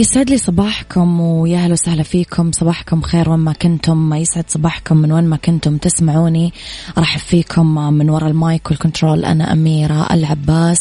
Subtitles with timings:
[0.00, 2.52] يسعد لي صباحكم ويا أهلا وسهلا فيكم.
[2.52, 4.14] صباحكم خير وين ما كنتم.
[4.14, 6.52] يسعد صباحكم من وين ما كنتم تسمعوني.
[6.98, 9.24] أرحب فيكم من وراء ال mic وال control.
[9.24, 10.78] أنا أميرة العباس.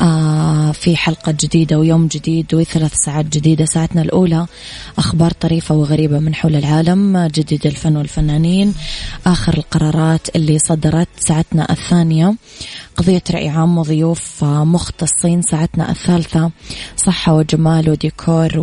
[0.00, 3.64] آه في حلقة جديدة ويوم جديد وثلاث ساعات جديدة.
[3.64, 4.46] ساعتنا الأولى
[4.98, 8.74] أخبار طريفة وغريبة من حول العالم جديد الفن والفنانين
[9.26, 12.34] آخر القرارات اللي صدرت ساعتنا الثانية.
[12.96, 16.50] قضية رأي عام وضيوف مختصين ساعتنا الثالثة.
[16.96, 18.58] صحة وجمال وديكور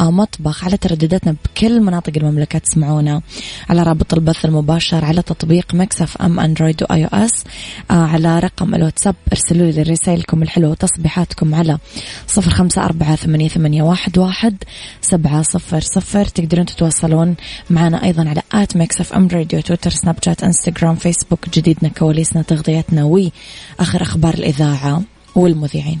[0.00, 3.22] ومطبخ على تردداتنا بكل مناطق المملكة تسمعونا.
[3.68, 7.44] على رابط البث المباشر على تطبيق Mix FM أندرويد و iOS
[7.90, 11.78] على رقم الواتساب ارسلوا لي رسائلكم الحلوة وتصبيحاتكم على
[12.26, 14.56] صفر خمسة أربعة ثمانية, ثمانية واحد, واحد
[15.00, 16.24] سبعة صفر صفر.
[16.24, 17.34] تقدرون تتواصلون
[17.70, 23.04] معنا أيضا على at Mix FM Radio تويتر سناب شات إنستغرام فيسبوك جديدنا كواليسنا تغطيتنا
[23.04, 23.32] وي
[23.80, 25.02] آخر أخبار الإذاعة
[25.34, 26.00] والمذيعين.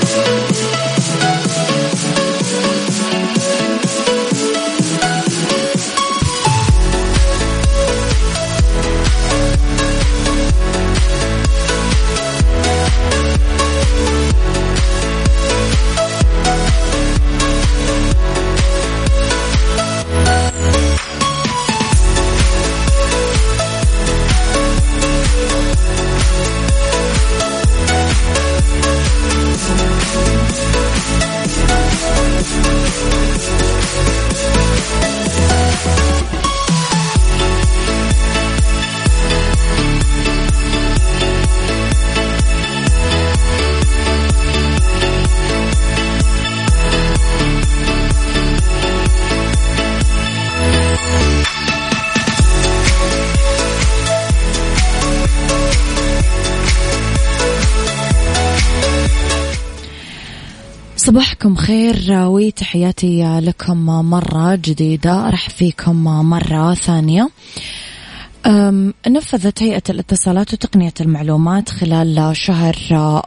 [61.11, 65.27] صباحكم خير وتحياتي لكم مرة جديدة.
[65.27, 67.29] أرحب فيكم مرة ثانية.
[69.07, 72.75] نفذت هيئة الاتصالات وتقنية المعلومات خلال شهر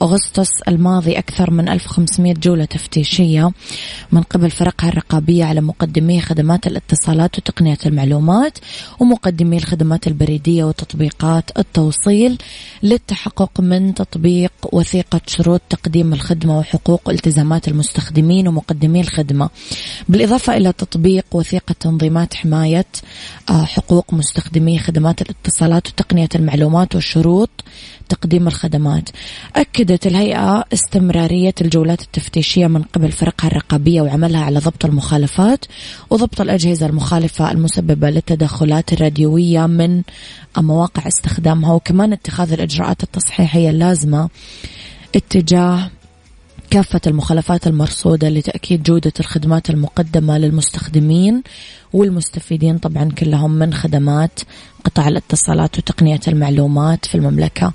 [0.03, 3.51] أغسطس الماضي أكثر من 1500 جولة تفتيشية
[4.13, 8.59] من قبل فرقها الرقابية على مقدمي خدمات الاتصالات وتقنية المعلومات
[9.01, 12.39] ومقدمي الخدمات البريدية وتطبيقات التوصيل
[12.83, 19.51] للتحقق من تطبيق وثيقة شروط تقديم الخدمة وحقوق والتزامات المستخدمين ومقدمي الخدمة.
[20.09, 22.87] بالإضافة إلى تطبيق وثيقة تنظيمات حماية
[23.51, 27.51] آه، حقوق مستخدمي خدمات خدمات الاتصالات وتقنية المعلومات وشروط
[28.09, 29.09] تقديم الخدمات.
[29.57, 35.65] أكدت الهيئة استمرارية الجولات التفتيشية من قبل فرقها الرقابية وعملها على ضبط المخالفات
[36.11, 40.03] وضبط الأجهزة المخالفة المسببة للتدخلات الراديوية من
[40.59, 44.29] مواقع استخدامها وكمان اتخاذ الإجراءات التصحيحية اللازمة
[45.17, 45.91] اتجاه
[46.71, 51.43] كافة المخالفات المرصودة لتأكيد جودة الخدمات المقدمة للمستخدمين
[51.93, 54.41] والمستفيدين طبعا كلهم من خدمات
[54.85, 57.73] قطاع الاتصالات وتقنية المعلومات في المملكة.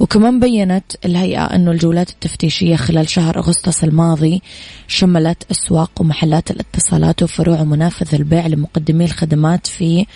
[0.00, 4.42] وكمان بينت الهيئة أن الجولات التفتيشية خلال شهر أغسطس الماضي
[4.88, 10.06] شملت أسواق ومحلات الاتصالات وفروع ومنافذ البيع لمقدمي الخدمات في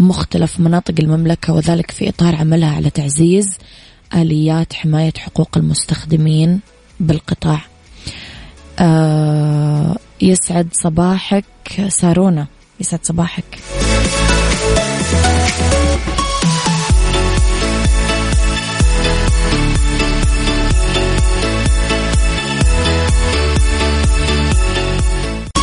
[0.00, 3.48] مختلف مناطق المملكة وذلك في إطار عملها على تعزيز
[4.14, 6.60] آليات حماية حقوق المستخدمين
[7.00, 7.60] بالقطاع.
[8.78, 11.44] آه يسعد صباحك
[11.88, 12.46] سارونا.
[12.80, 13.58] يسعد صباحك.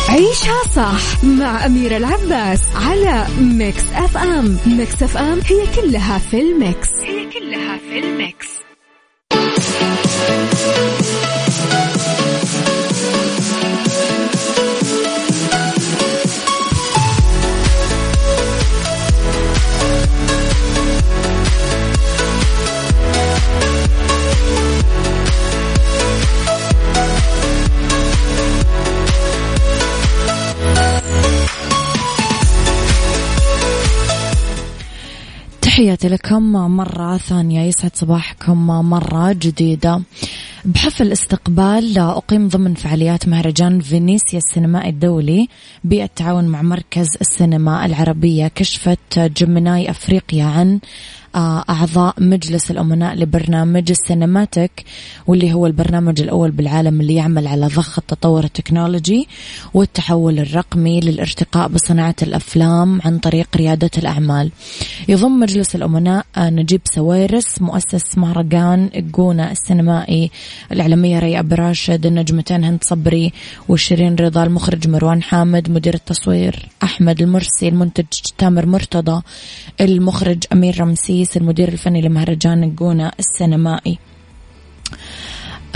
[0.08, 4.58] عيشها صح مع أميرة العباس على Mix FM.
[4.66, 6.88] Mix FM هي كلها في ال mix.
[7.02, 8.46] هي كلها في الميكس.
[35.76, 37.60] تحياتي لكم مرة ثانية.
[37.60, 40.02] يسعد صباحكم مرة جديدة.
[40.64, 45.48] بحفل استقبال أقيم ضمن فعاليات مهرجان فينيسيا السينمائي الدولي
[45.84, 48.48] بالتعاون مع مركز السينما العربية.
[48.48, 50.80] كشفت جمناي أفريقيا عن
[51.36, 54.84] أعضاء مجلس الأمناء لبرنامج السينماتيك
[55.26, 59.28] واللي هو البرنامج الأول بالعالم اللي يعمل على ضخ التطور التكنولوجي
[59.74, 64.50] والتحول الرقمي للارتقاء بصناعة الأفلام عن طريق ريادة الأعمال.
[65.08, 70.30] يضم مجلس الأمناء نجيب سويرس مؤسس مهرجان جونا السينمائي
[70.72, 73.32] الإعلامية ري أبو راشد النجمتين هند صبري
[73.68, 78.06] وشيرين رضا المخرج مروان حامد مدير التصوير أحمد المرسي المنتج
[78.38, 79.22] تامر مرتضى
[79.80, 83.98] المخرج أمير رمسيس رئيس المدير الفني لمهرجان الجونة السينمائي.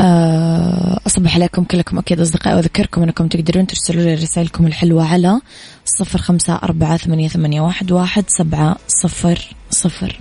[0.00, 5.40] آه، أصبح عليكم كلكم أكيد أصدقائي وأذكركم أنكم تقدرون ترسلوا لي رسائلكم الحلوة على
[5.84, 10.20] صفر خمسة أربعة ثمانية, واحد سبعة صفر صفر.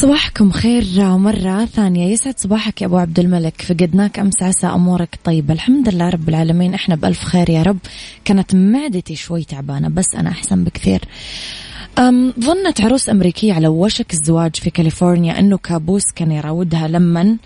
[0.00, 2.12] صباحكم خير مرة ثانية.
[2.12, 3.62] يسعد صباحك يا أبو عبد الملك.
[3.62, 6.74] فقدناك أمس عسى أمورك طيبة الحمد لله رب العالمين.
[6.74, 7.78] إحنا بألف خير يا رب.
[8.24, 11.00] كانت معدتي شوي تعبانة بس أنا أحسن بكثير.
[11.98, 17.36] أم ظنت عروس أمريكية على وشك الزواج في كاليفورنيا أنه كابوس كان يراودها لمن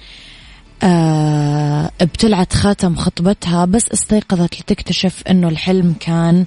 [0.83, 6.45] أه ابتلعت خاتم خطبتها بس استيقظت لتكتشف أنه الحلم كان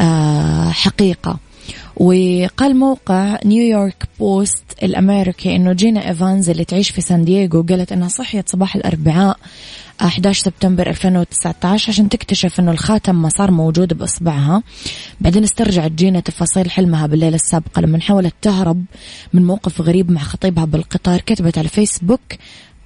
[0.00, 1.38] أه حقيقة.
[1.96, 8.08] وقال موقع نيويورك بوست الأمريكي أنه جينا إيفانز اللي تعيش في سان دييغو قالت أنها
[8.08, 9.36] صحيت صباح الأربعاء
[10.00, 14.62] 11 سبتمبر 2019 عشان تكتشف أنه الخاتم ما صار موجود بإصبعها.
[15.20, 18.84] بعدين استرجعت جينا تفاصيل حلمها بالليلة السابقة لما حاولت تهرب
[19.32, 22.20] من موقف غريب مع خطيبها بالقطار كتبت على الفيسبوك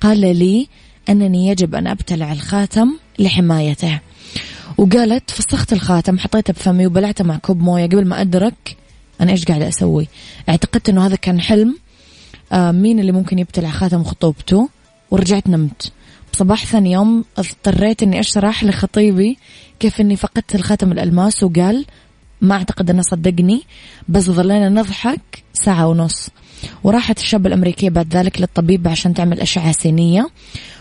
[0.00, 0.68] قال لي
[1.08, 4.00] أنني يجب أن أبتلع الخاتم لحمايته.
[4.78, 8.76] وقالت فسخت الخاتم حطيته بفمي وبلعته مع كوب موية قبل ما أدرك
[9.20, 10.08] أنا إيش قاعدة أسوي؟
[10.48, 11.78] اعتقدت إنه هذا كان حلم.
[12.52, 14.68] آه مين اللي ممكن يبتلع خاتم خطوبته
[15.10, 15.92] ورجعت نمت.
[16.32, 19.38] بصباح ثاني يوم اضطريت إني أشرح لخطيبي
[19.80, 21.86] كيف إني فقدت الخاتم الألماس وقال
[22.40, 23.62] ما أعتقد إنه صدقني
[24.08, 26.28] بس ظلينا نضحك ساعة ونص.
[26.84, 30.28] وراحت الشابة الأمريكية بعد ذلك للطبيب عشان تعمل أشعة سينية.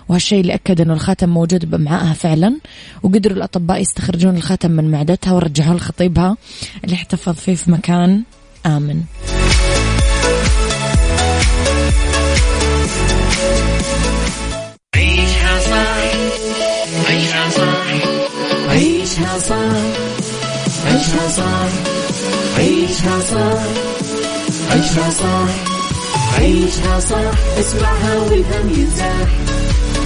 [0.09, 2.59] وهالشيء اللي أكد أنه الخاتم موجود بأمعائها فعلا
[3.03, 6.37] وقدروا الأطباء يستخرجون الخاتم من معدتها ورجعوه لخطيبها
[6.83, 8.23] اللي احتفظ فيه في مكان
[8.65, 9.01] آمن.
[14.95, 16.03] عيشها صح
[17.09, 17.87] عيشها صح
[18.69, 19.75] عيشها صح
[20.87, 21.69] عيشها صح
[22.57, 23.59] عيشها صح
[24.71, 25.49] عيشها صح
[26.39, 26.99] عيشها
[27.59, 29.27] اسمعها والهم ينزاح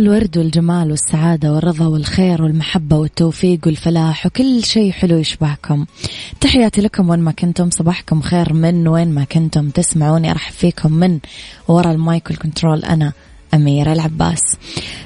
[0.00, 5.86] الورد والجمال والسعادة والرضا والخير والمحبة والتوفيق والفلاح وكل شيء حلو يشبهكم.
[6.40, 9.70] تحياتي لكم وين ما كنتم صباحكم خير من وين ما كنتم.
[9.70, 11.18] تسمعوني أرحب فيكم من
[11.68, 12.84] وراء ال mic وال control.
[12.84, 13.12] أنا
[13.54, 14.40] أميرة العباس.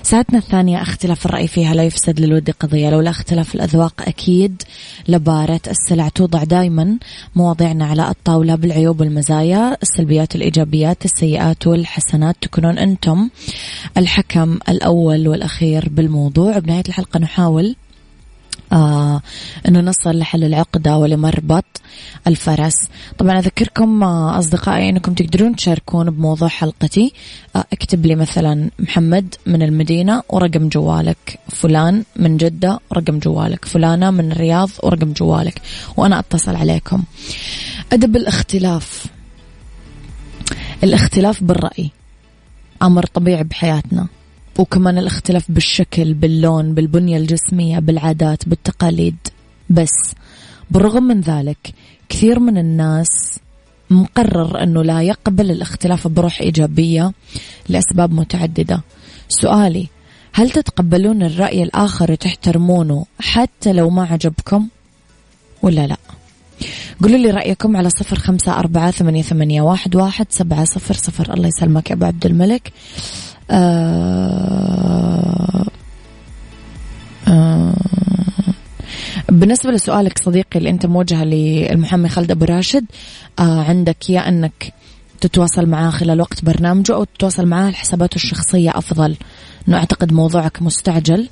[0.03, 2.91] ساعتنا الثانية اختلاف الرأي فيها لا يفسد للود قضية.
[2.91, 4.63] لولا اختلاف الأذواق أكيد
[5.09, 6.99] لبارت السلع توضع دائما
[7.37, 12.37] مواضيعنا على الطاولة بالعيوب والمزايا السلبيات والإيجابيات السيئات والحسنات.
[12.41, 13.29] تكونون أنتم
[13.97, 16.59] الحكم الأول والأخير بالموضوع.
[16.59, 17.77] بنهاية الحلقة نحاول
[18.75, 19.21] آه
[19.69, 21.65] إنه نصل لحل العقدة ولمربط
[22.27, 22.75] الفرس.
[23.19, 27.13] طبعا أذكركم آه أصدقائي إنكم تقدرون تشاركون بموضوع حلقتي.
[27.57, 34.11] آه اكتب لي مثلا محمد من المدينة ورقم جوالك فلان من جدة ورقم جوالك فلانة
[34.11, 35.63] من الرياض ورقم جوالك
[35.97, 37.03] وأنا أتصل عليكم.
[37.93, 39.07] أدب الاختلاف.
[40.85, 41.91] الاختلاف بالرأي
[42.83, 44.07] أمر طبيعي بحياتنا.
[44.59, 49.17] وكمان الاختلاف بالشكل باللون بالبنية الجسمية بالعادات بالتقاليد.
[49.71, 50.15] بس
[50.71, 51.75] بالرغم من ذلك
[52.09, 53.39] كثير من الناس
[53.91, 57.13] مقرر أنه لا يقبل الاختلاف بروح إيجابية
[57.69, 58.83] لأسباب متعددة.
[59.29, 59.89] سؤالي
[60.33, 64.69] هل تتقبلون الرأي الآخر وتحترمونه حتى لو ما عجبكم؟
[65.63, 65.97] ولا لا؟
[67.03, 71.35] قولوا لي رأيكم على صفر خمسة أربعة ثمانية, ثمانية واحد, واحد سبعة صفر صفر.
[71.35, 72.73] الله يسلمك يا أبو عبد الملك.
[73.51, 75.35] آه
[77.29, 77.75] آه
[79.29, 82.85] بالنسبة لسؤالك صديقي اللي أنت موجهة للمحامي خالد أبو راشد
[83.39, 84.73] آه عندك يا أنك
[85.21, 89.17] تتواصل معاه خلال وقت برنامجه أو تتواصل معاه الحسابات الشخصية أفضل.
[89.69, 91.29] أنه أعتقد موضوعك مستعجل.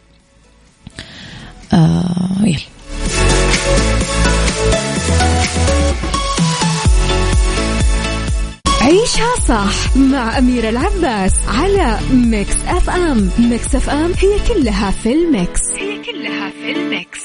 [1.72, 2.58] آه يلا.
[8.82, 13.30] عيشها صح مع أميرة العباس على Mix FM.
[13.38, 15.60] Mix FM هي كلها في ال Mix.
[15.78, 17.20] هي كلها في ال Mix.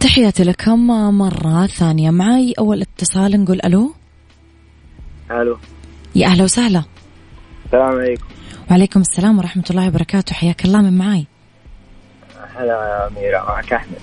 [0.00, 0.86] تحياتي لكم
[1.18, 2.10] مرة ثانية.
[2.10, 3.92] معي أول اتصال نقول ألو.
[5.30, 5.58] ألو.
[6.14, 6.82] يا أهلا وسهلا.
[7.66, 8.24] السلام عليكم.
[8.70, 10.34] وعليكم السلام ورحمة الله وبركاته.
[10.34, 11.26] حياك الله من معاي؟
[12.56, 13.98] هلا يا أميرة معك أحمد.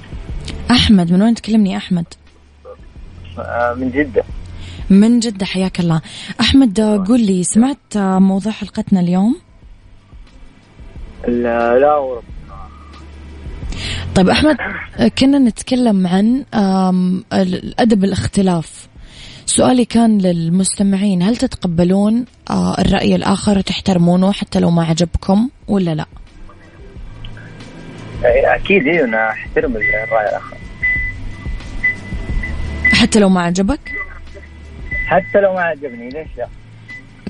[0.72, 2.06] أحمد من وين تكلمني أحمد؟
[3.40, 4.24] آه، من جدة.
[4.90, 6.02] من جدة حياك الله.
[6.42, 9.40] أحمد قول لي سمعت موضوع حلقتنا اليوم؟
[11.28, 12.24] لا لا ورب.
[14.16, 14.58] طيب أحمد
[15.18, 16.46] كنا نتكلم عن
[17.34, 18.88] الأدب الاختلاف.
[19.46, 26.06] سؤالي كان للمستمعين هل تتقبلون آه، الرأي الآخر وتحترمونه حتى لو ما عجبكم ولا لا؟
[28.26, 30.58] إيه، أكيد إيه أنا أحترم الرأي الآخر.
[32.94, 33.92] حتى لو ما عجبك؟
[35.06, 36.48] حتى لو ما عجبني ليش لا؟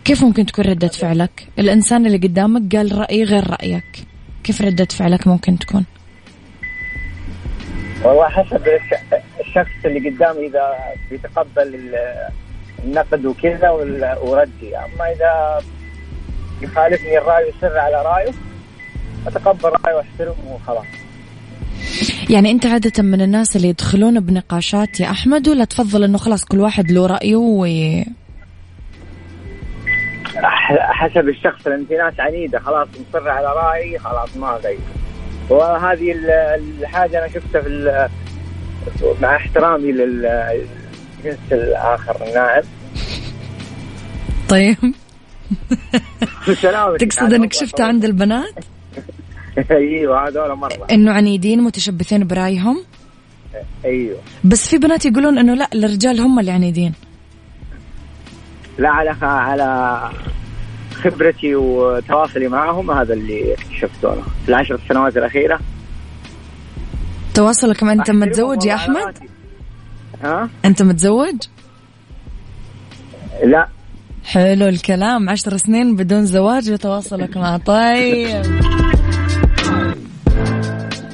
[0.06, 4.06] كيف ممكن تكون ردة فعلك؟ الإنسان اللي قدامك قال رأي غير رأيك.
[4.44, 5.86] كيف ردة فعلك ممكن تكون؟
[8.04, 8.62] والله حسب
[9.56, 10.74] الشخص اللي قدامي إذا
[11.12, 12.30] بيتقبل ال-
[12.84, 13.70] النقد وكذا
[14.22, 14.78] وردي.
[14.78, 15.62] أما إذا
[16.62, 18.32] يخالفني الرأي ويصر على رأيه
[19.28, 20.86] أتقبل رأيه وأحترمه وخلاص.
[22.30, 26.60] يعني أنت عادة من الناس اللي يدخلون بنقاشات يا أحمد ولا تفضل أنه خلاص كل
[26.60, 27.66] واحد له رأيه و...
[30.92, 34.80] حسب الشخص لأن في ناس عنيدة خلاص مصر على رأيي خلاص ما اغير
[35.50, 36.30] وهذه ال-
[36.82, 37.68] الحاجة أنا شفتها في
[39.22, 42.64] مع احترامي للجنس الآخر الناعم
[44.50, 44.78] طيب.
[47.00, 48.54] تقصد أنك شفته عند البنات؟
[49.72, 50.88] أيوه هذول مرة.
[50.92, 52.84] إنه عنيدين متشبثين برأيهم؟
[53.86, 54.18] أيوه.
[54.44, 56.94] بس في بنات يقولون إنه لا الرجال هم اللي عنيدين.
[58.78, 60.00] لا على على
[60.94, 65.60] خبرتي وتواصلي معهم هذا اللي اكتشفته أنا في العشر سنوات الأخيرة.
[67.36, 69.18] تواصلك أنت متزوج يا أحمد؟
[70.24, 71.36] ها؟ أنت متزوج؟
[73.44, 73.68] لا.
[74.24, 75.30] حلو الكلام.
[75.30, 78.62] عشر سنين بدون زواج وتواصلك معه طيب.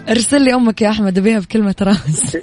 [0.09, 2.37] ارسل لي أمك يا أحمد أبيها بكلمة راس.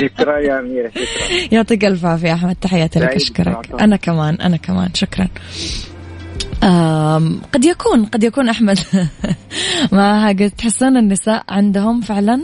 [0.00, 1.48] شكرا يا أميرة شكرا.
[1.52, 2.56] يعطيك ألف عافية أحمد.
[2.60, 3.70] تحياتي لك أشكرك.
[3.80, 4.94] أنا كمان أنا كمان.
[4.94, 5.28] شكرا.
[7.52, 8.78] قد يكون قد يكون أحمد
[9.92, 12.40] ما قد تحسون النساء عندهم فعلا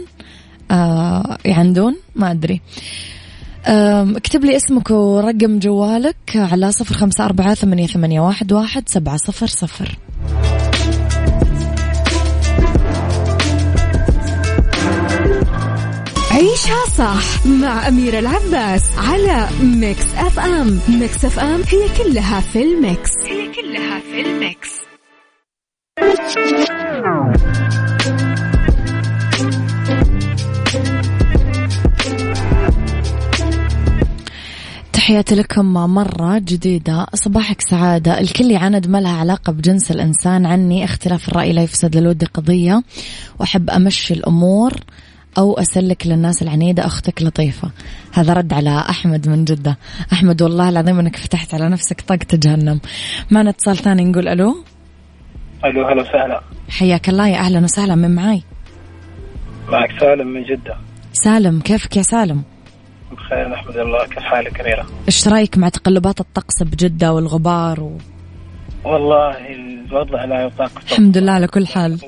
[0.70, 2.60] آه يعندون؟ ما أدري.
[4.16, 9.46] اكتب لي اسمك ورقم جوالك على صفر خمسة أربعة ثمانية, ثمانية واحد, واحد سبعة صفر
[9.46, 9.98] صفر.
[16.30, 23.10] عيشها صح مع أميرة العباس على Mix FM Mix FM هي كلها في ال Mix.
[23.26, 24.59] هي كلها في ال Mix.
[35.10, 37.06] تحياتي لكم مرة جديدة.
[37.14, 38.20] صباحك سعادة.
[38.20, 40.46] الكل يعاند ما لها علاقة بجنس الإنسان.
[40.46, 42.82] عني اختلاف الرأي لا يفسد للود قضية.
[43.38, 44.72] وأحب أمشي الأمور
[45.38, 46.86] أو أسلك للناس العنيدة.
[46.86, 47.70] أختك لطيفة.
[48.12, 49.78] هذا رد على أحمد من جدة.
[50.12, 52.80] أحمد والله العظيم أنك فتحت على نفسك طاقة جهنم.
[53.30, 54.64] معنا اتصال ثاني نقول ألو؟
[55.64, 56.42] ألو هلا وسهلا.
[56.68, 57.94] حياك الله يا أهلا وسهلا.
[57.94, 58.42] من معاي؟
[59.68, 60.76] معك سالم من جدة.
[61.12, 62.42] سالم كيفك يا سالم؟
[63.12, 67.98] بخير نحمد الله كيف حالك أميرة إيش رأيك مع تقلبات الطقس بجدة والغبار و...
[68.84, 70.70] والله الوضع لا يطاق.
[70.90, 71.98] الحمد لله على كل حال.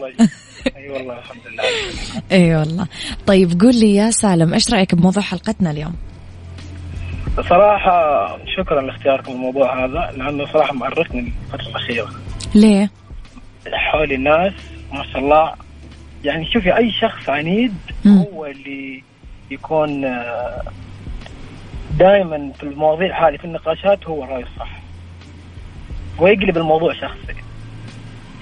[0.76, 1.62] أي والله الحمد لله.
[2.38, 2.86] أي والله.
[3.26, 5.94] طيب قول لي يا سالم إيش رأيك بموضوع حلقتنا اليوم؟
[7.48, 12.10] صراحة شكرا لاختياركم الموضوع هذا لأنه صراحة مؤرقني الفترة الأخيرة.
[12.54, 12.90] ليه؟
[13.72, 14.52] حولي الناس
[14.92, 15.52] ما شاء الله.
[16.24, 17.74] يعني شوفي أي شخص عنيد
[18.06, 19.02] هو اللي
[19.50, 20.62] يكون آه،
[21.98, 24.80] دائما في المواضيع هذه في النقاشات هو الرأي الصح
[26.18, 27.34] ويقلب الموضوع شخصي.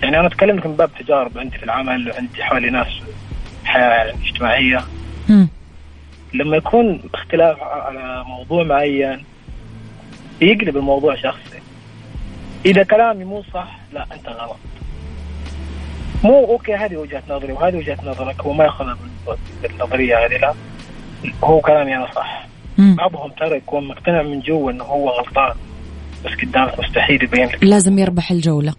[0.02, 3.00] يعني أنا أتكلم لك من باب تجارب عندي في العمل وعندي حوالي ناس
[3.64, 4.80] حياة اجتماعية.
[5.28, 5.46] م.
[6.34, 9.24] لما يكون اختلاف على موضوع معين
[10.40, 11.60] يقلب الموضوع شخصي.
[12.66, 14.56] إذا كلامي مو صح لا أنت غلط.
[16.24, 18.96] مو أوكي هذه وجهة نظري وهذه وجهة نظرك هو ما ياخذها
[19.62, 20.54] بالنظريه هذه لا.
[21.44, 22.49] هو كلامي أنا صح.
[22.80, 25.54] بعضهم ترى يكون مقتنع من جوا إنه هو غلطان.
[26.24, 27.64] بس قدامك مستحيل يبين لك.
[27.64, 28.74] لازم يربح الجولة.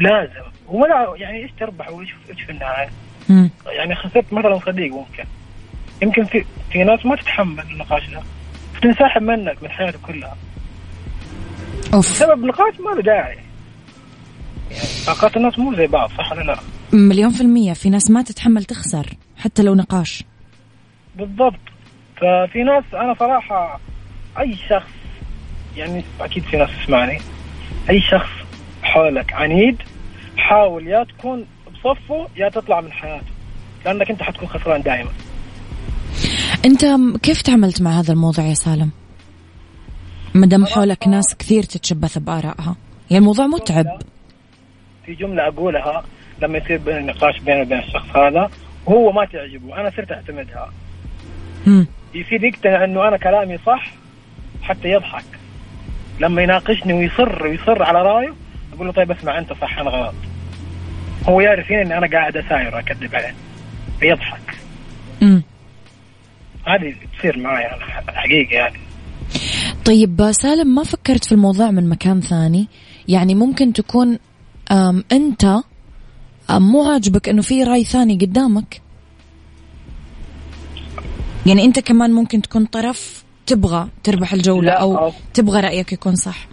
[0.00, 0.50] لازم.
[0.68, 2.90] ولا يعني إيش تربح وإيش إيش في النهاية؟
[3.66, 5.24] يعني خسرت مثلا صديق ممكن.
[6.02, 8.22] يمكن في في ناس ما تتحمل النقاش ده.
[8.82, 10.36] تنسحب منك من حياتك كلها.
[11.94, 12.06] أوف.
[12.06, 13.36] سبب نقاش ما له داعي.
[14.70, 16.58] يعني طاقات الناس مو زي بعض صح ولا لا؟
[16.92, 17.72] مليون في المية.
[17.72, 19.06] في ناس ما تتحمل تخسر
[19.36, 20.24] حتى لو نقاش.
[21.16, 21.71] بالضبط.
[22.22, 23.80] ففي ناس أنا صراحة
[24.38, 24.90] أي شخص
[25.76, 27.18] يعني أكيد في ناس تسمعني
[27.90, 28.30] أي شخص
[28.82, 29.82] حولك عنيد
[30.36, 33.26] حاول يا تكون بصفه يا تطلع من حياته
[33.84, 35.10] لأنك أنت حتكون خسران دائما
[36.64, 36.84] أنت
[37.22, 38.90] كيف تعاملت مع هذا الموضوع يا سالم؟
[40.34, 42.76] ما دام حولك ناس كثير تتشبث بآرائها،
[43.10, 43.86] يعني الموضوع متعب.
[45.06, 46.04] في جملة أقولها
[46.42, 48.50] لما يصير بين نقاش بيني وبين الشخص هذا
[48.86, 50.72] وهو ما تعجبه أنا صرت أعتمدها.
[51.66, 53.92] امم يصير يقتنع أنه أنا كلامي صح
[54.62, 55.24] حتى يضحك.
[56.20, 58.34] لما يناقشني ويصر ويصر على رأيه
[58.74, 60.14] أقول له طيب اسمع أنت صح أنا غلط.
[61.28, 63.34] هو يعرف هنا إني أنا قاعد أساير اكذب عليه.
[64.00, 64.58] فيضحك
[65.22, 65.42] امم
[66.66, 68.78] هذه تصير معي أنا حقيقه يعني.
[69.84, 72.68] طيب سالم ما فكرت في الموضوع من مكان ثاني؟
[73.08, 74.18] يعني ممكن تكون
[74.72, 75.44] أم أنت
[76.50, 78.81] أم مو عاجبك إنه في رأي ثاني قدامك؟
[81.46, 86.46] يعني انت كمان ممكن تكون طرف تبغى تربح الجولة أو, أو تبغى رأيك يكون صح.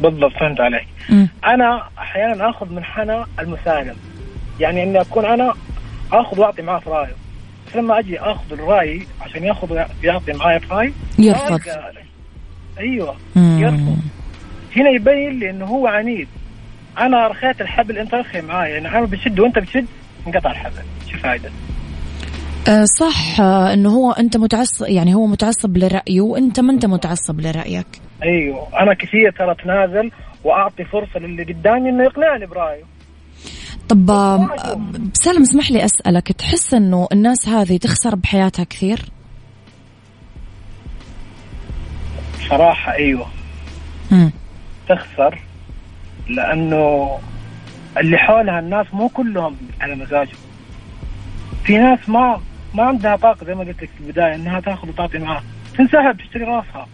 [0.00, 0.86] بالضبط فهمت عليك.
[1.10, 1.26] م.
[1.44, 3.96] أنا أحيانا آخذ من حنا المسالم
[4.60, 5.54] يعني إني أكون أنا
[6.12, 7.14] آخذ وأعطي معاه في رايه
[7.66, 11.60] بس لما أجي آخذ الرأي عشان ياخذ يعطي معايا في رأي يرفض.
[12.78, 13.58] أيوه مم.
[13.60, 13.98] يرفض.
[14.76, 16.28] هنا يبين لي إنه هو عنيد.
[16.98, 19.86] أنا رخيت الحبل أنت رخي معايا يعني أنا بشد وأنت بتشد
[20.26, 20.82] انقطع الحبل.
[21.12, 21.50] شو فايده
[22.98, 27.86] صح أه إنه هو أنت متعصب يعني هو متعصب لرأيه وأنت ما أنت متعصب لرأيك.
[28.22, 28.68] أيوه.
[28.80, 30.10] أنا كثير ترى أتنازل
[30.44, 32.84] وأعطي فرصة للي قدامي إنه يقنعني برأيه.
[33.88, 34.06] طب
[35.12, 39.00] سالم اسمح لي أسألك تحس إنه الناس هذه تخسر بحياتها كثير؟
[42.48, 43.26] صراحة أيوه.
[44.10, 44.32] مم.
[44.88, 45.38] تخسر
[46.28, 47.18] لأنه
[47.98, 50.38] اللي حولها الناس مو كلهم على مزاجهم.
[51.64, 52.40] في ناس ما
[52.74, 55.42] ما عندها طاقة زي ما قلت لك في البداية إنها تأخذ وتعطي معاه
[55.78, 56.86] تنسحب تشتري راسها.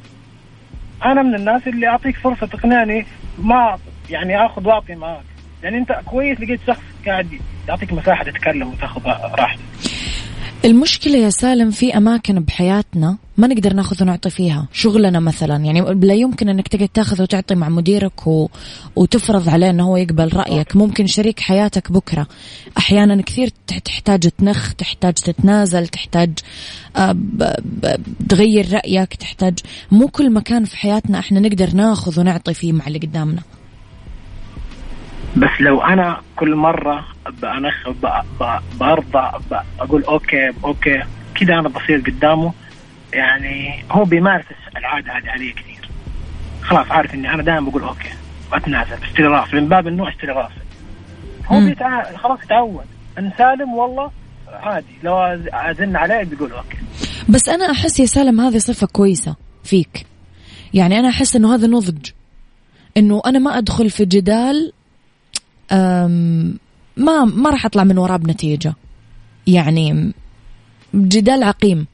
[1.04, 3.06] أنا من الناس اللي أعطيك فرصة تقنعني
[3.38, 3.78] ما
[4.10, 5.24] يعني أخذ وأعطي معاك.
[5.62, 7.28] يعني أنت كويس لقيت شخص قاعد
[7.68, 9.06] يعطيك مساحة تتكلم وتأخذ
[9.38, 9.60] راحتك.
[10.64, 15.56] المشكلة يا سالم في أماكن بحياتنا ما نقدر ناخذ ونعطي فيها شغلنا مثلا.
[15.56, 18.48] يعني لا يمكن أنك تقعد تاخذ وتعطي مع مديرك و...
[18.96, 20.76] وتفرض عليه أنه هو يقبل رأيك.
[20.76, 22.26] ممكن شريك حياتك بكرة.
[22.78, 23.48] أحيانا كثير
[23.84, 26.30] تحتاج تنخ تحتاج تتنازل تحتاج
[26.96, 27.16] آه،
[28.28, 29.58] تغير رأيك تحتاج.
[29.90, 33.42] مو كل مكان في حياتنا إحنا نقدر ناخذ ونعطي فيه مع اللي قدامنا.
[35.36, 37.04] بس لو أنا كل مرة
[37.42, 37.88] بأنخ
[38.80, 39.30] برضى
[39.80, 41.02] أقول okay okay
[41.34, 42.52] كذا أنا بصير قدامه.
[43.12, 44.44] يعني هو بيمارس
[44.76, 45.88] العادة هذه علي كثير.
[46.62, 48.08] خلاص عارف إني أنا دائما بقول okay
[48.52, 50.60] واتنازل أشتري راسي من باب إنه أشتري راسي
[51.46, 52.16] هو بيتع...
[52.16, 52.84] خلاص تعود
[53.18, 54.10] إن سالم والله
[54.52, 54.86] عادي.
[55.02, 55.18] لو
[55.52, 56.76] أزن عليه بيقول okay.
[57.28, 60.06] بس أنا أحس يا سالم هذه صفة كويسة فيك.
[60.74, 62.10] يعني أنا أحس إنه هذا نضج.
[62.96, 64.72] إنه أنا ما أدخل في جدال
[66.96, 68.74] ما ما راح أطلع من وراه بنتيجة.
[69.46, 70.12] يعني
[70.94, 71.86] جدال عقيم.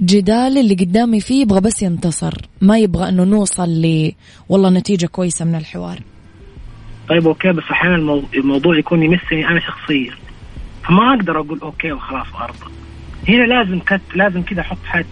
[0.00, 4.12] جدال اللي قدامي فيه يبغى بس ينتصر ما يبغى إنه نوصل ل
[4.48, 6.02] والله نتيجة كويسة من الحوار.
[7.08, 10.14] طيب okay بس أحيانا الموضوع يكون يمسني أنا شخصيا.
[10.84, 12.72] فما أقدر أقول okay وخلاص وارضى
[13.28, 15.06] هنا لازم كت لازم كذا أحط حد.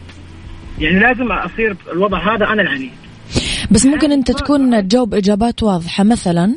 [0.79, 2.91] يعني لازم أصير الوضع هذا أنا العنيد.
[3.71, 6.05] بس ممكن أنت تكون تجاوب إجابات واضحة.
[6.05, 6.57] مثلا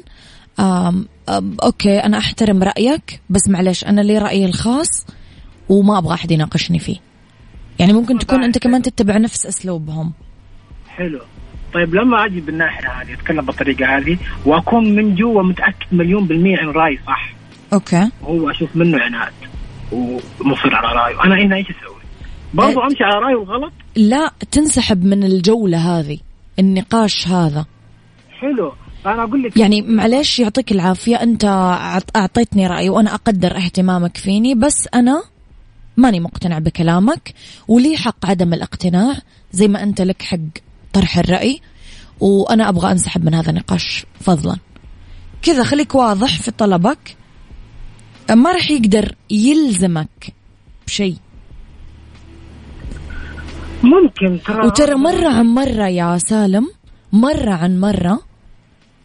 [0.60, 5.06] آم آم okay أنا أحترم رأيك بس معلش أنا لي رأيي الخاص
[5.70, 6.96] وما أبغى أحد يناقشني فيه.
[7.80, 10.14] يعني ممكن تكون أنت كمان تتبع نفس أسلوبهم.
[10.88, 11.20] حلو.
[11.74, 16.70] طيب لما أجي بالناحية هذه أتكلم بالطريقة هذه وأكون من جوا متأكد مليون بالمية إن
[16.70, 17.34] رأيي صح.
[17.74, 18.10] أوكي.
[18.24, 19.34] هو أشوف منه عناد
[19.92, 21.24] ومصر على رأيه.
[21.24, 21.96] أنا هنا إيش أسوي؟
[22.54, 22.86] برضو أه.
[22.86, 26.18] أمشي على رأيه الغلط؟ لا تنسحب من الجولة هذه
[26.60, 27.66] النقاش هذا.
[28.40, 28.74] حلو.
[29.06, 31.46] أنا أقول لك يعني معلش يعطيك العافية أنت
[32.16, 35.24] أعطيتني راي وأنا أقدر اهتمامك فيني بس أنا
[35.98, 37.34] ماني مقتنع بكلامك
[37.68, 39.16] ولي حق عدم الاقتناع
[39.52, 40.38] زي ما أنت لك حق
[40.94, 41.62] طرح الرأي
[42.20, 44.58] وأنا أبغى أنسحب من هذا النقاش فضلا.
[45.42, 47.18] كذا خليك واضح في طلبك.
[48.30, 50.34] ما راح يقدر يلزمك
[50.88, 51.18] بشيء.
[53.84, 54.68] ممكن ترى.
[54.68, 56.72] وترى مرة عن مرة يا سالم
[57.12, 58.20] مرة عن مرة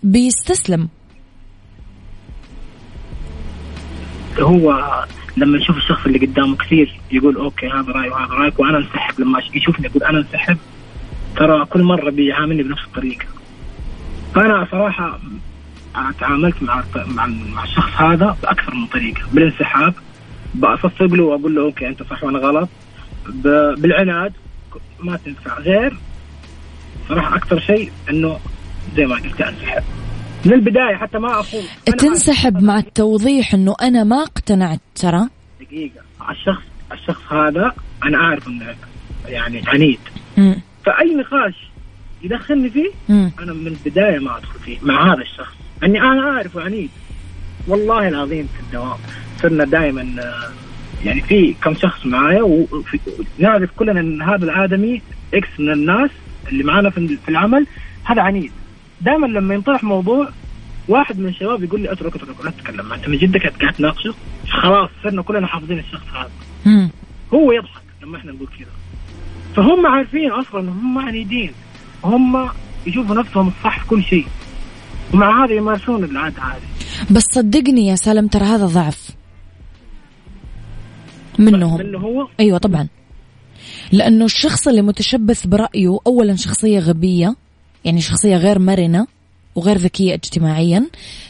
[0.03, 0.88] بيستسلم.
[4.38, 5.05] هو
[5.40, 9.20] لما يشوف الشخص اللي قدامه كثير يقول أوكي هذا رأيي وهذا رأيك وأنا أنسحب.
[9.20, 10.59] لما يشوفني يقول أنا أنسحب
[11.37, 13.24] ترى كل مرة بيعاملني بنفس الطريقة.
[14.35, 15.18] فانا صراحة
[16.20, 16.85] تعاملت مع
[17.55, 19.22] مع الشخص هذا بأكثر من طريقة.
[19.33, 19.94] بالانسحاب
[20.55, 22.68] بصفق له وأقول له أوكي أنت صح وأنا غلط.
[23.79, 24.33] بالعناد
[25.00, 25.59] ما تنفع.
[25.59, 25.96] غير
[27.09, 28.38] صراحة أكثر شيء إنه
[28.96, 29.83] زي ما قلت أنسحب.
[30.44, 31.62] من البداية حتى ما اخون
[31.98, 35.29] تنسحب مع التوضيح إنه أنا ما اقتنعت ترى؟
[35.61, 36.00] دقيقة.
[36.31, 37.72] الشخص الشخص هذا
[38.05, 38.74] أنا أعرف إنه
[39.26, 39.98] يعني عنيد.
[40.37, 40.55] م.
[40.87, 41.55] فأي نقاش
[42.22, 43.31] يدخلني فيه م.
[43.40, 45.55] أنا من البداية ما أدخل فيه مع هذا الشخص.
[45.85, 46.90] أني أنا اعرفه عنيد.
[47.68, 48.98] والله العظيم في الدوام
[49.42, 50.33] صرنا دائما
[51.05, 55.03] يعني في كم شخص معايا ونعرف كلنا إن هذا الادمي
[55.35, 56.11] إكس من الناس
[56.48, 57.66] اللي معانا في العمل
[58.05, 58.53] هذا عنيد.
[59.00, 60.28] دائما لما ينطرح موضوع
[60.88, 62.92] واحد من الشباب يقول لي أترك أترك لا تتكلم.
[62.92, 64.14] انت من جدك قاعد تناقشه
[64.48, 66.30] خلاص صرنا كلنا حافظين الشخص هذا.
[67.34, 68.68] هو يضحك لما إحنا نقول كذا
[69.56, 71.52] فهم عارفين أصلا هم عنيدين.
[72.04, 72.48] هم
[72.86, 74.26] يشوفوا نفسهم الصح في كل شيء.
[75.14, 76.62] ومع هذا يمارسون العادة هذه.
[77.10, 79.10] بس صدقني يا سالم ترى هذا ضعف.
[81.38, 81.78] منهم.
[81.78, 82.88] منه هو؟ أيوه طبعا.
[83.92, 87.36] لأنه الشخص اللي متشبث برأيه اولا شخصية غبية
[87.84, 89.06] يعني شخصية غير مرنة
[89.54, 90.86] وغير ذكية اجتماعيا.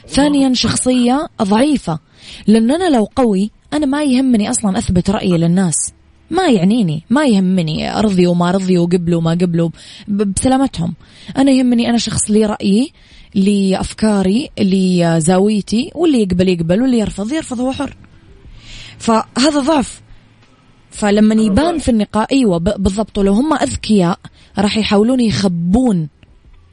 [0.08, 1.98] ثانيا شخصية ضعيفة
[2.46, 5.92] لأن أنا لو قوي أنا ما يهمني أصلا أثبت رأيي للناس.
[6.30, 9.70] ما يعنيني ما يهمني أرضي وما رضي وقبلوا وما قبلوا
[10.08, 10.94] بسلامتهم.
[11.36, 12.92] أنا يهمني أنا شخص لي رأيي
[13.34, 17.96] لي أفكاري لي زاويتي واللي يقبل يقبل واللي يرفض يرفض هو حر.
[18.98, 20.02] فهذا ضعف.
[20.90, 23.18] فلما يبان في النقاء أيوه بالضبط.
[23.18, 24.18] ولو هم أذكياء
[24.58, 26.08] راح يحاولون يخبون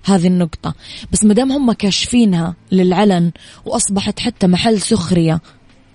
[0.10, 0.76] هذه النقطة.
[1.12, 3.32] بس مدام هم كاشفينها للعلن
[3.66, 5.42] وأصبحت حتى محل سخرية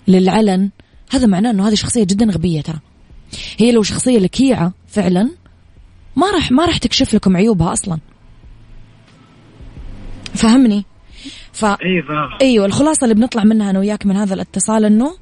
[0.08, 0.70] للعلن
[1.10, 2.78] هذا معناه أنه هذه شخصية جدا غبية ترى.
[3.58, 5.30] هي لو شخصية لكيعة فعلا
[6.16, 7.98] ما راح ما راح تكشف لكم عيوبها أصلا.
[10.34, 10.84] فهمني؟
[11.52, 11.64] ف...
[11.64, 15.16] أيوه أيوه الخلاصة اللي بنطلع منها أنا وياك من هذا الاتصال إنه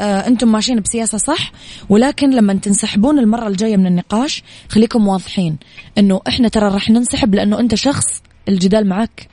[0.00, 1.52] آه أنتم ماشيين بسياسة صح
[1.88, 5.56] ولكن لما تنسحبون المرة الجاية من النقاش خليكم واضحين
[5.98, 9.28] إنه إحنا ترى راح ننسحب لأنه أنت شخص الجدال معك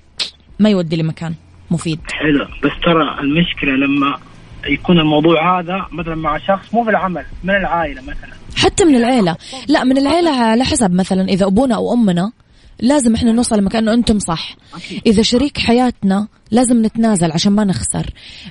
[0.60, 1.34] ما يودي لمكان
[1.72, 2.00] مفيد.
[2.12, 2.46] حلو.
[2.46, 4.18] بس ترى المشكلة لما
[4.68, 8.34] يكون الموضوع هذا مثلا مع شخص مو بالعمل من العائلة مثلا.
[8.56, 9.38] حتى من العيلة.
[9.68, 12.32] لا من العيلة على حسب مثلا إذا أبونا أو أمنا
[12.80, 14.56] لازم إحنا نوصل لمكان إنه أنتم صح.
[15.06, 18.06] إذا شريك حياتنا لازم نتنازل عشان ما نخسر.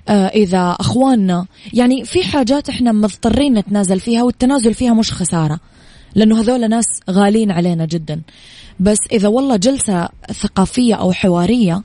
[0.08, 5.60] آه إذا أخواننا يعني في حاجات إحنا مضطرين نتنازل فيها والتنازل فيها مش خسارة
[6.14, 8.20] لأنه هذول ناس غالين علينا جدا.
[8.80, 11.82] بس إذا والله جلسة ثقافية أو حوارية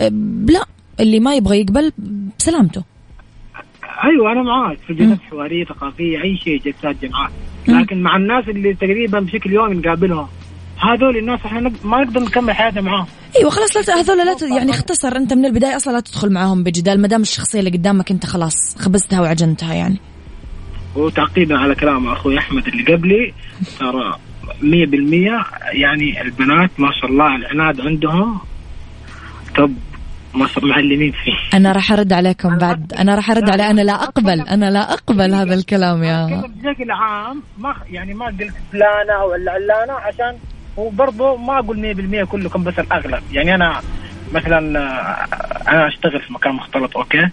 [0.00, 0.08] آه
[0.48, 0.64] لا
[1.00, 1.92] اللي ما يبغى يقبل
[2.38, 2.82] بسلامته
[4.04, 4.78] أيوه أنا معاك.
[4.86, 7.30] في جلسات حوارية ثقافية أي شيء جلسات جماعات.
[7.68, 10.26] لكن مع الناس اللي تقريبا بشكل يومي نقابلهم
[10.78, 13.06] هذول الناس إحنا ما نقدر نكمل حياتنا معاهم.
[13.36, 17.00] أيوه خلاص لا هذول لا يعني اختصر أنت من البداية أصلا لا تدخل معاهم بجدال
[17.00, 19.96] ما دام الشخصية اللي قدامك أنت خلاص خبزتها وعجنتها يعني.
[20.96, 23.34] وتعقيبا على كلام أخوي أحمد اللي قبلي
[23.78, 28.40] ترى 100% يعني البنات ما شاء الله العناد عندهم
[29.56, 29.72] طب
[30.34, 31.56] ما شاء معلمين فيه.
[31.56, 32.92] أنا راح أرد عليكم بعد.
[32.92, 34.40] أنا راح أرد عليه أنا لا أقبل.
[34.40, 37.42] أنا لا أقبل هذا الكلام يا بشكل عام.
[37.58, 40.36] ما يعني ما قلت فلانة ولا علانة عشان
[40.76, 43.22] وبرضه ما أقول 100% كلكم بس الأغلب.
[43.32, 43.80] يعني أنا
[44.32, 47.28] مثلا آه، أنا أشتغل في مكان مختلط okay؟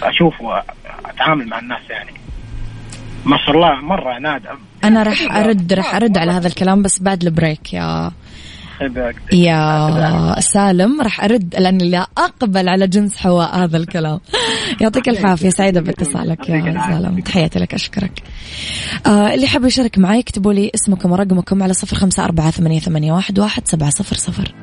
[0.00, 2.21] فأشوف وأتعامل مع الناس يعني.
[3.24, 4.42] ما شاء الله مرة عناد
[4.84, 8.10] أنا راح ارد راح أرد على هذا الكلام بس بعد ال break يا.
[9.32, 11.00] يا سالم.
[11.02, 14.20] راح أرد لاني لا أقبل على جنس حواء هذا الكلام.
[14.80, 17.20] يعطيك العافية سعيدة باتصالك يا سالم.
[17.20, 18.22] تحياتي لك أشكرك.
[19.06, 23.12] آه اللي حاب يشارك معي اكتبوا لي اسمكم ورقمكم على صفر خمسة أربعة ثمانية, ثمانية
[23.12, 24.54] واحد, واحد سبعة صفر صفر.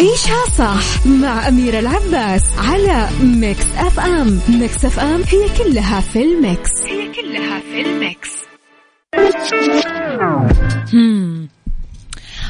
[0.00, 4.40] عيشها صح مع أميرة العباس على Mix FM.
[4.48, 6.70] Mix FM هي كلها في ال Mix.
[6.86, 8.30] هي كلها في ال Mix.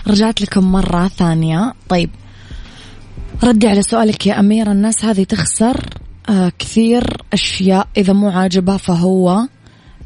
[0.06, 1.74] رجعت لكم مرة ثانية.
[1.88, 2.10] طيب
[3.44, 4.72] ردي على سؤالك يا أميرة.
[4.72, 5.80] الناس هذه تخسر
[6.28, 7.88] آه كثير أشياء.
[7.96, 9.30] إذا مو عاجبها فهو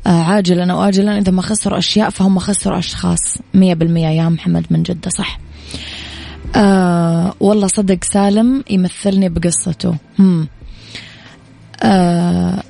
[0.06, 3.38] آه عاجلا أو آجلا إذا ما خسروا أشياء فهم خسروا أشخاص.
[3.54, 5.38] مية بالمية يا محمد من جدة صح؟
[6.56, 9.94] آه والله صدق سالم يمثلني بقصته.
[10.18, 10.48] هم.
[11.82, 12.62] آه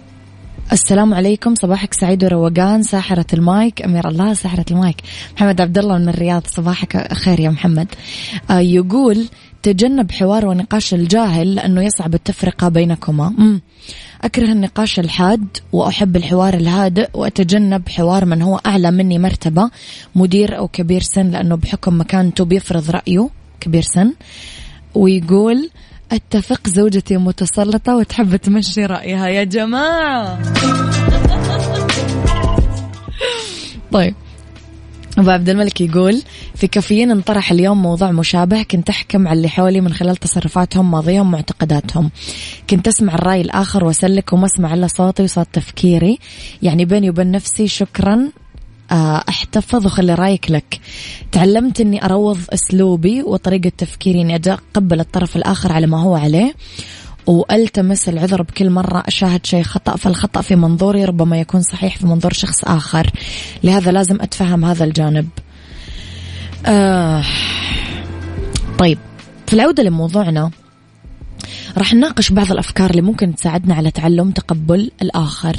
[0.72, 4.96] السلام عليكم صباحك سعيد وروقان ساحرة المايك أمير الله ساحرة المايك.
[5.36, 7.88] محمد عبد الله من الرياض صباحك خير يا محمد.
[8.50, 9.28] آه يقول
[9.62, 13.32] تجنب حوار ونقاش الجاهل لأنه يصعب التفرقة بينكما.
[13.38, 13.60] مم.
[14.22, 19.70] أكره النقاش الحاد وأحب الحوار الهادئ وأتجنب حوار من هو أعلى مني مرتبة
[20.14, 23.28] مدير أو كبير سن لأنه بحكم مكانته بيفرض رأيه.
[23.64, 24.12] كبير سن
[24.94, 25.70] ويقول
[26.12, 29.28] أتفق زوجتي متسلطة وتحب تمشي رأيها.
[29.28, 30.38] يا جماعة!
[33.92, 34.14] طيب.
[35.18, 36.22] أبو عبد الملك يقول
[36.54, 41.30] في كافيين انطرح اليوم موضوع مشابه كنت أحكم على اللي حولي من خلال تصرفاتهم ماضيهم
[41.30, 42.10] معتقداتهم.
[42.70, 46.18] كنت أسمع الرأي الآخر وأسلك وما أسمع إلا صوتي وصوت تفكيري.
[46.62, 48.30] يعني بيني وبين نفسي شكرا
[48.92, 50.80] احتفظ وخلي رأيك لك.
[51.32, 56.54] تعلمت إني أروض أسلوبي وطريقة تفكيري إني اتقبل الطرف الآخر على ما هو عليه
[57.26, 62.32] وألتمس العذر بكل مرة أشاهد شيء خطأ فالخطأ في منظوري ربما يكون صحيح في منظور
[62.32, 63.10] شخص آخر.
[63.64, 65.28] لهذا لازم أتفهم هذا الجانب.
[66.66, 67.24] آه
[68.78, 68.98] طيب
[69.46, 70.50] في العودة لموضوعنا
[71.78, 75.56] راح نناقش بعض الأفكار اللي ممكن تساعدنا على تعلم تقبل الآخر.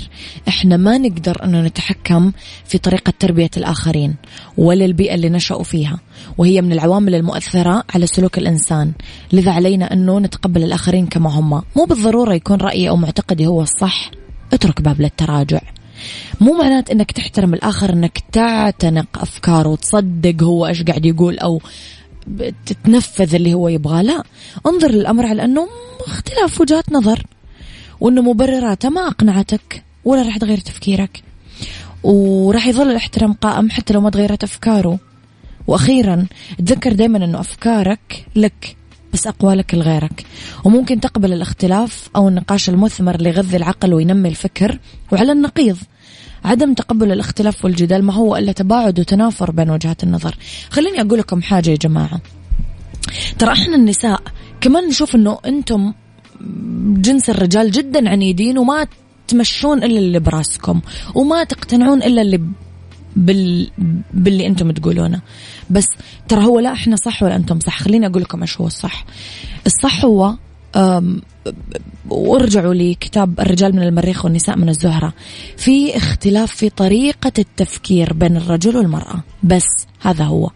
[0.48, 2.32] إحنا ما نقدر أنه نتحكم
[2.66, 4.16] في طريقة تربية الآخرين
[4.58, 6.00] ولا البيئة اللي نشأوا فيها
[6.38, 8.92] وهي من العوامل المؤثرة على سلوك الإنسان.
[9.34, 11.62] لذا علينا أنه نتقبل الآخرين كما هم.
[11.76, 14.12] مو بالضرورة يكون رأيي أو معتقدي هو الصح.
[14.54, 15.62] اترك باب للتراجع.
[16.42, 21.62] مو معنات إنك تحترم الآخر إنك تعتنق أفكاره وتصدق هو إيش قاعد يقول أو
[22.66, 24.02] تتنفذ اللي هو يبغاه.
[24.02, 24.24] لا
[24.66, 25.68] انظر للأمر على أنه
[26.08, 27.24] اختلاف وجهات نظر
[28.00, 31.24] وأنه مبرراته ما أقنعتك ولا راح تغير تفكيرك.
[32.04, 35.00] وراح يظل الاحترام قائم حتى لو ما تغيرت أفكاره.
[35.68, 36.26] وأخيرا
[36.58, 38.76] تذكر دايما أنه أفكارك لك
[39.14, 40.26] بس أقوالك لغيرك.
[40.64, 44.80] وممكن تقبل الاختلاف أو النقاش المثمر اللي يغذي العقل وينمي الفكر
[45.12, 45.78] وعلى النقيض.
[46.46, 50.36] عدم تقبل الاختلاف والجدال ما هو إلا تباعد وتنافر بين وجهات النظر.
[50.70, 52.22] خليني أقول لكم حاجة يا جماعة.
[53.40, 54.22] ترى إحنا النساء
[54.62, 55.94] كمان نشوف إنه أنتم
[56.98, 58.88] جنس الرجال جدا عنيدين وما
[59.28, 60.82] تمشون إلا اللي براسكم
[61.16, 62.42] وما تقتنعون إلا اللي
[63.16, 63.72] بال...
[64.14, 65.22] باللي أنتم تقولونه.
[65.70, 65.88] بس
[66.28, 69.06] ترى هو لا إحنا صح ولا أنتم صح؟ خليني أقول لكم إيش هو الصح.
[69.66, 70.36] الصح هو.
[72.10, 75.14] وارجعوا لكتاب الرجال من المريخ والنساء من الزهرة.
[75.58, 79.24] في اختلاف في طريقة التفكير بين الرجل والمرأة.
[79.44, 80.50] بس هذا هو.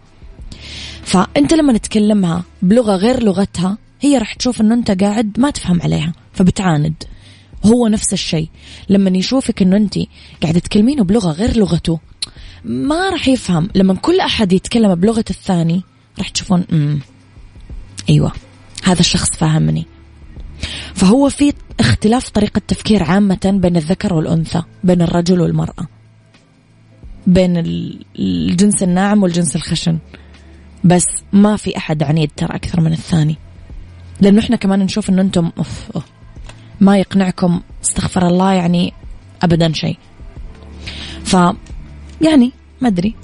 [1.02, 6.12] فأنت لما تكلمها بلغة غير لغتها هي راح تشوف أنه أنت قاعد ما تفهم عليها
[6.32, 6.94] فبتعاند.
[7.64, 8.48] هو نفس الشيء.
[8.88, 9.94] لما يشوفك أنه أنت
[10.42, 11.98] قاعدة تكلمينه بلغة غير لغته
[12.64, 13.68] ما راح يفهم.
[13.74, 15.82] لما كل أحد يتكلم بلغة الثاني
[16.18, 17.00] راح تشوفون أمم
[18.08, 18.32] أيوة
[18.84, 19.86] هذا الشخص فاهمني
[21.00, 25.86] فهو في اختلاف طريقة تفكير عامة بين الذكر والأنثى بين الرجل والمرأة
[27.26, 27.52] بين
[28.18, 29.98] الجنس الناعم والجنس الخشن.
[30.84, 33.36] بس ما في أحد عنيد ترى أكثر من الثاني.
[34.20, 36.04] لأنه إحنا كمان نشوف إنه أنتم أوف أوف
[36.80, 38.92] ما يقنعكم استغفر الله يعني
[39.42, 39.98] أبدا شيء.
[41.24, 41.36] ف
[42.20, 43.14] يعني ما أدري.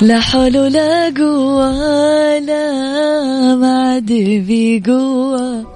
[0.00, 2.72] لا حول ولا قوة لا
[3.54, 4.06] ما عاد
[4.46, 5.66] في قوة.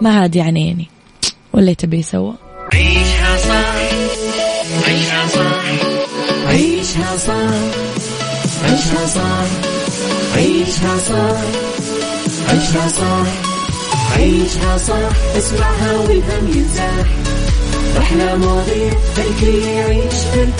[0.00, 0.86] ما عاد يعني يعني
[1.52, 2.32] ولا تبي سوا
[2.74, 3.74] عيشها صح.
[4.88, 5.62] عيشها صح.
[6.46, 7.50] عيشها صح.
[8.64, 9.44] عيشها صح.
[10.34, 11.36] عيشها صح.
[12.48, 13.26] عيشها صح.
[14.16, 15.36] عيشها صح.
[15.36, 17.06] اسمعها والهم ينزاح.
[17.98, 20.59] أحلى مواضيع خلي يعيش ترتاح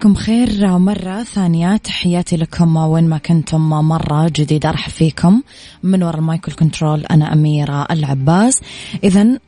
[0.00, 1.76] مساكم خير مرة ثانية.
[1.76, 5.42] تحياتي لكم وين ما كنتم مرة جديدة أرحب فيكم.
[5.82, 8.60] من وراء المايكل كنترول أنا أميرة العباس.
[9.04, 9.38] إذا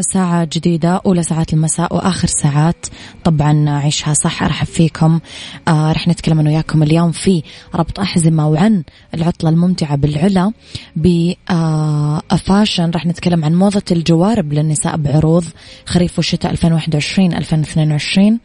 [0.00, 2.86] ساعة جديدة أولى ساعات المساء وآخر ساعات
[3.24, 5.20] طبعا عيشها صح أرحب فيكم.
[5.68, 7.42] آه رح نتكلم أنا وياكم اليوم في
[7.74, 8.82] ربط أحزمة وعن
[9.14, 10.52] العطلة الممتعة بالعلا
[10.96, 15.44] بفاشن رح نتكلم عن موضة الجوارب للنساء بعروض
[15.86, 18.38] خريف وشتاء 2021 2022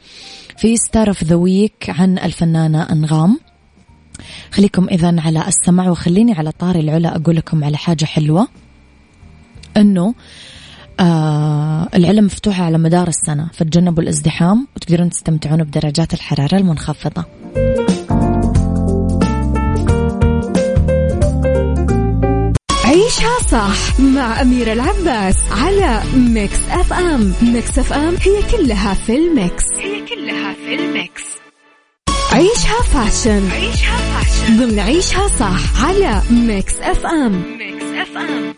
[0.57, 3.39] في Star of the Week عن الفنانة أنغام.
[4.51, 8.47] خليكم إذا على السمع وخليني على طاري العلا أقول لكم على حاجة حلوة.
[9.77, 10.15] أنه
[10.99, 17.25] آه العلا مفتوحة على مدار السنة فتجنبوا الازدحام وتقدرون تستمتعون بدرجات الحرارة المنخفضة.
[22.88, 27.33] عيشها صح مع أميرة العباس على Mix FM.
[27.41, 29.63] Mix FM هي كلها في ال Mix.
[29.78, 31.23] هي كلها في ال Mix.
[32.32, 33.51] عيشها fashion.
[33.52, 34.57] عيشها fashion.
[34.58, 37.57] ضمن عيشها صح على Mix FM.
[37.57, 38.53] Mix FM.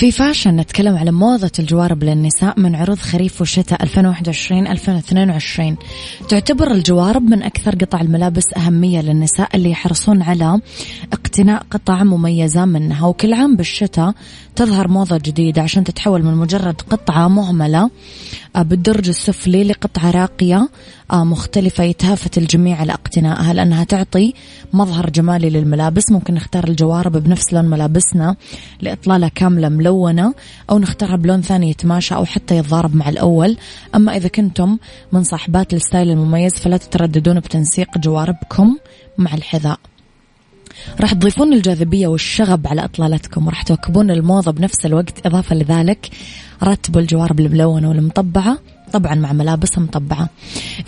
[0.00, 5.74] في فاشن نتكلم على موضة الجوارب للنساء من عروض خريف وشتاء 2021-2022
[6.28, 10.60] تعتبر الجوارب من أكثر قطع الملابس أهمية للنساء اللي يحرصون على
[11.12, 13.06] اقتناء قطع مميزة منها.
[13.06, 14.14] وكل عام بالشتاء
[14.56, 17.90] تظهر موضة جديدة عشان تتحول من مجرد قطعة مهملة
[18.56, 20.68] بالدرج السفلي لقطعة راقية
[21.12, 24.34] آه، مختلفة يتهافت الجميع على اقتنائها لأنها تعطي
[24.72, 26.12] مظهر جمالي للملابس.
[26.12, 28.36] ممكن نختار الجوارب بنفس لون ملابسنا
[28.80, 30.34] لإطلالة كاملة ملونة
[30.70, 33.56] أو نختارها بلون ثاني يتماشى أو حتى يتضارب مع الأول.
[33.94, 34.78] أما إذا كنتم
[35.12, 38.76] من صاحبات الستايل المميز فلا تترددون بتنسيق جواربكم
[39.18, 39.78] مع الحذاء.
[41.00, 46.10] راح تضيفون الجاذبية والشغب على إطلالتكم وراح تواكبون الموضة بنفس الوقت إضافة لذلك
[46.62, 48.58] رتبوا الجوارب الملونة والمطبعة.
[48.92, 50.28] طبعا مع ملابس مطبعة.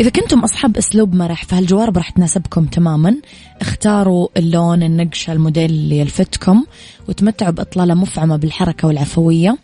[0.01, 3.17] إذا كنتم أصحاب أسلوب مرح فهالجوارب راح تناسبكم تماما.
[3.61, 6.65] اختاروا اللون النقشة الموديل اللي يلفتكم
[7.09, 9.59] وتمتعوا بإطلالة مفعمة بالحركة والعفوية.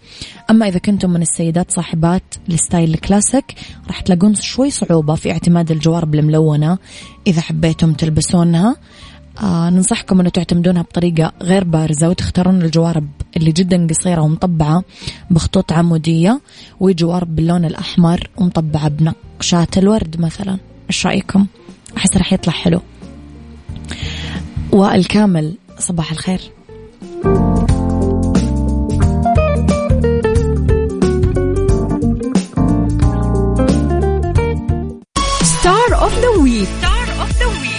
[0.50, 3.54] أما إذا كنتم من السيدات صاحبات ال style ال classic
[3.86, 6.78] راح تلاقون شوي صعوبة في اعتماد الجوارب الملونة
[7.26, 8.76] إذا حبيتم تلبسونها
[9.42, 14.84] آه ننصحكم أنه تعتمدونها بطريقة غير بارزة وتختارون الجوارب اللي جدا قصيرة ومطبعة
[15.30, 16.40] بخطوط عمودية
[16.80, 20.58] وجوارب باللون الأحمر ومطبعة بنقشات الورد مثلا.
[20.90, 21.46] إيش رأيكم؟
[21.96, 22.80] أحس راح يطلع حلو.
[24.72, 26.40] والكامل صباح الخير.
[35.42, 36.68] Star of the Week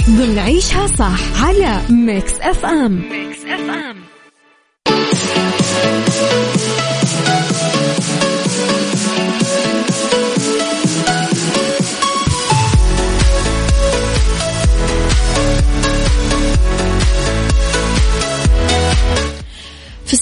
[0.10, 4.09] ضمن عيشها صح على Mix FM Mix FM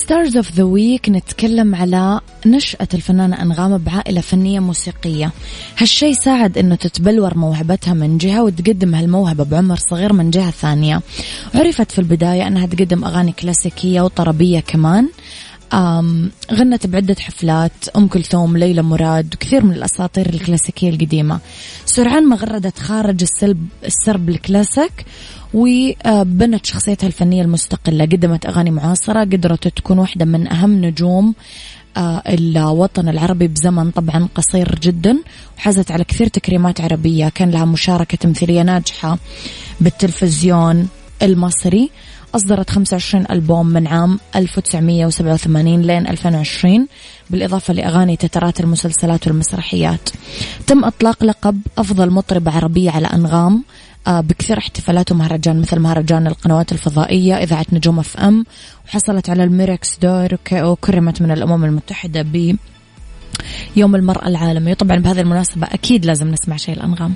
[0.08, 5.32] Stars of the Week نتكلم على نشأة الفنانة أنغام بعائلة فنية موسيقية.
[5.78, 11.02] هالشي ساعد أنه تتبلور موهبتها من جهة وتقدم هالموهبة بعمر صغير من جهة ثانية.
[11.56, 15.10] عرفت في البداية أنها تقدم أغاني كلاسيكية وطربية كمان.
[16.54, 21.40] غنت بعدة حفلات أم كلثوم ليلى مراد وكثير من الأساطير الكلاسيكية القديمة.
[21.86, 25.06] سرعان ما غردت خارج السلب السرب الكلاسيك
[25.54, 28.06] وبنت شخصيتها الفنية المستقلة.
[28.06, 31.34] قدمت أغاني معاصرة قدرت تكون واحدة من أهم نجوم
[31.98, 35.18] آه، الوطن العربي بزمن طبعا قصير جدا
[35.58, 37.30] وحازت على كثير تكريمات عربية.
[37.30, 39.18] كان لها مشاركة تمثيلية ناجحة
[39.82, 40.88] بالتلفزيون
[41.22, 41.90] المصري.
[42.36, 46.88] أصدرت 25 ألبوم من عام 1987 لين 2020
[47.30, 50.10] بالإضافة لأغاني تترات المسلسلات والمسرحيات.
[50.68, 53.64] تم إطلاق لقب أفضل مطربة عربية على أنغام
[54.08, 58.46] آه، بكثير احتفالات ومهرجان مثل مهرجان القنوات الفضائية إذاعة نجوم FM
[58.88, 62.56] وحصلت على ال Murex d'Or وكرمت من الأمم المتحدة ب
[63.76, 67.14] يوم المرأة العالمي وطبعا بهذه المناسبة أكيد لازم نسمع شيء لأنغام.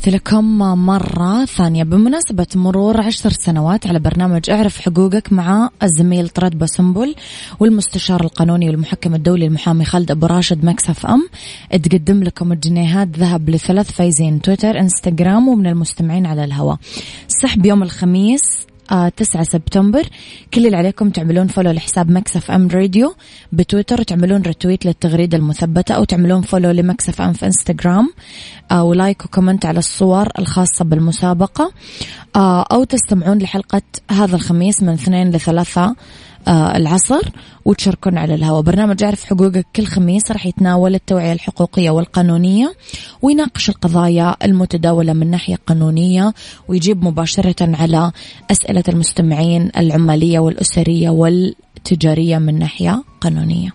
[0.00, 1.84] تحياتي لكم مرة ثانية.
[1.84, 7.14] بمناسبة مرور عشر سنوات على برنامج أعرف حقوقك مع الزميل طراد بسنبل
[7.60, 11.28] والمستشار القانوني والمحكم الدولي المحامي خالد أبو راشد Mix FM.
[11.70, 16.76] تقدم لكم الجنيهات ذهب لثلاث فايزين تويتر إنستغرام ومن المستمعين على الهواء.
[17.28, 18.40] سحب يوم الخميس
[19.16, 20.02] 9 سبتمبر.
[20.54, 23.14] كل اللي عليكم تعملون follow لحساب Mix FM Radio
[23.52, 28.08] بتويتر وتعملون retweet للتغريدة المثبتة أو تعملون follow ل Mix FM في انستغرام
[28.70, 31.72] آه ولايك وكومنت على الصور الخاصة بالمسابقة.
[32.36, 35.94] آه أو تستمعون لحلقة هذا الخميس من اثنين لثلاثة آه
[36.48, 37.30] العصر
[37.64, 38.62] وتشاركون على الهواء.
[38.62, 42.72] برنامج اعرف حقوقك كل خميس راح يتناول التوعية الحقوقية والقانونية
[43.22, 46.34] ويناقش القضايا المتداولة من ناحية قانونية
[46.68, 48.12] ويجيب مباشرة على
[48.50, 53.70] أسئلة المستمعين العمالية والأسرية والتجارية من ناحية قانونية.